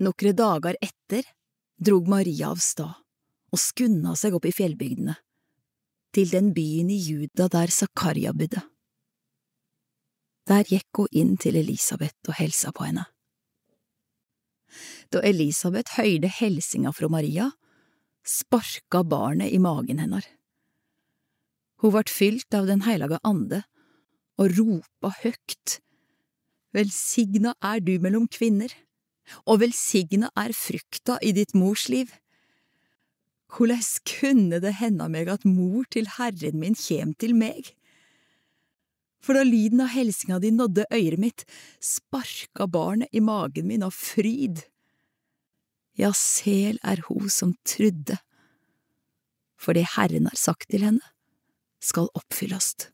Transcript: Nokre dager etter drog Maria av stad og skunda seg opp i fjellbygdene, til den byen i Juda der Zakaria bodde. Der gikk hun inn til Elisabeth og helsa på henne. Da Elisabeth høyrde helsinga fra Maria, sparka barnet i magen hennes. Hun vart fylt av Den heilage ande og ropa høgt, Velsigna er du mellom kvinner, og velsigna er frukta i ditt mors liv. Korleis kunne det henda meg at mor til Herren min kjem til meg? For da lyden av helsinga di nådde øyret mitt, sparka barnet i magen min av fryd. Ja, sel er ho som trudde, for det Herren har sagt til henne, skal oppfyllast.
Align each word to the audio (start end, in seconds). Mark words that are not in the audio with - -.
Nokre 0.00 0.32
dager 0.32 0.76
etter 0.80 1.26
drog 1.76 2.08
Maria 2.08 2.50
av 2.54 2.60
stad 2.64 2.96
og 3.50 3.60
skunda 3.60 4.14
seg 4.16 4.36
opp 4.36 4.46
i 4.46 4.54
fjellbygdene, 4.54 5.16
til 6.14 6.30
den 6.30 6.52
byen 6.54 6.90
i 6.90 6.98
Juda 6.98 7.48
der 7.50 7.72
Zakaria 7.74 8.32
bodde. 8.32 8.62
Der 10.48 10.64
gikk 10.66 11.02
hun 11.02 11.10
inn 11.12 11.34
til 11.38 11.58
Elisabeth 11.58 12.30
og 12.30 12.38
helsa 12.38 12.72
på 12.74 12.86
henne. 12.86 13.04
Da 15.10 15.22
Elisabeth 15.26 15.98
høyrde 15.98 16.30
helsinga 16.30 16.94
fra 16.94 17.10
Maria, 17.10 17.50
sparka 18.26 19.02
barnet 19.02 19.50
i 19.52 19.58
magen 19.58 19.98
hennes. 19.98 20.26
Hun 21.82 21.94
vart 21.96 22.12
fylt 22.12 22.54
av 22.54 22.68
Den 22.68 22.84
heilage 22.86 23.18
ande 23.24 23.64
og 24.38 24.54
ropa 24.56 25.12
høgt, 25.22 25.80
Velsigna 26.70 27.56
er 27.66 27.80
du 27.82 27.96
mellom 27.98 28.28
kvinner, 28.30 28.70
og 29.46 29.60
velsigna 29.62 30.30
er 30.38 30.54
frukta 30.56 31.18
i 31.22 31.32
ditt 31.36 31.54
mors 31.54 31.88
liv. 31.92 32.10
Korleis 33.50 33.98
kunne 34.06 34.60
det 34.62 34.76
henda 34.78 35.08
meg 35.10 35.30
at 35.32 35.46
mor 35.48 35.86
til 35.90 36.06
Herren 36.18 36.60
min 36.62 36.78
kjem 36.78 37.16
til 37.18 37.34
meg? 37.34 37.72
For 39.20 39.36
da 39.36 39.42
lyden 39.44 39.82
av 39.84 39.92
helsinga 39.92 40.38
di 40.40 40.52
nådde 40.54 40.86
øyret 40.94 41.20
mitt, 41.20 41.44
sparka 41.82 42.66
barnet 42.70 43.10
i 43.12 43.20
magen 43.20 43.68
min 43.68 43.84
av 43.84 43.92
fryd. 43.92 44.62
Ja, 45.98 46.12
sel 46.16 46.78
er 46.86 47.02
ho 47.08 47.26
som 47.28 47.52
trudde, 47.68 48.16
for 49.60 49.76
det 49.76 49.90
Herren 49.96 50.30
har 50.30 50.38
sagt 50.38 50.70
til 50.72 50.86
henne, 50.86 51.04
skal 51.80 52.08
oppfyllast. 52.16 52.88